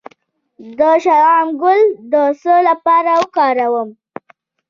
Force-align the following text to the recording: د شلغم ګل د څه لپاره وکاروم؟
د 0.77 0.79
شلغم 1.03 1.47
ګل 1.61 1.81
د 2.11 2.13
څه 2.41 2.53
لپاره 2.67 3.11
وکاروم؟ 3.21 3.89